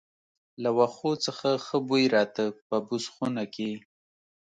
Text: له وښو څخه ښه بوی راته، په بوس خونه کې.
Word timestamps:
له 0.61 0.69
وښو 0.77 1.11
څخه 1.25 1.49
ښه 1.65 1.77
بوی 1.87 2.05
راته، 2.15 2.43
په 2.67 2.75
بوس 2.87 3.05
خونه 3.13 3.43
کې. 3.55 3.71